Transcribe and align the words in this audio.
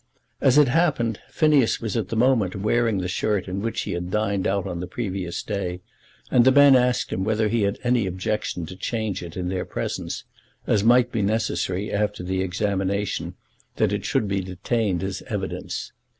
As 0.41 0.57
it 0.57 0.67
happened, 0.67 1.19
Phineas 1.29 1.79
was 1.79 1.95
at 1.95 2.07
the 2.07 2.15
moment 2.15 2.55
wearing 2.55 2.97
the 2.97 3.07
shirt 3.07 3.47
in 3.47 3.61
which 3.61 3.81
he 3.81 3.91
had 3.91 4.09
dined 4.09 4.47
out 4.47 4.65
on 4.65 4.79
the 4.79 4.87
previous 4.87 5.43
day, 5.43 5.79
and 6.31 6.43
the 6.43 6.51
men 6.51 6.75
asked 6.75 7.13
him 7.13 7.23
whether 7.23 7.49
he 7.49 7.61
had 7.61 7.77
any 7.83 8.07
objection 8.07 8.65
to 8.65 8.75
change 8.75 9.21
it 9.21 9.37
in 9.37 9.47
their 9.49 9.63
presence, 9.63 10.23
as 10.65 10.81
it 10.81 10.87
might 10.87 11.11
be 11.11 11.21
necessary, 11.21 11.91
after 11.93 12.23
the 12.23 12.41
examination, 12.41 13.35
that 13.75 13.93
it 13.93 14.03
should 14.03 14.27
be 14.27 14.41
detained 14.41 15.03
as 15.03 15.21
evidence. 15.27 15.91